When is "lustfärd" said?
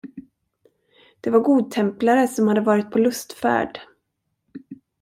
2.99-3.79